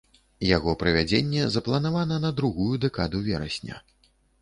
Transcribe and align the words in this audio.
Яго 0.57 0.73
правядзенне 0.83 1.43
запланавана 1.57 2.19
на 2.25 2.35
другую 2.43 2.73
дэкаду 2.89 3.25
верасня. 3.33 3.83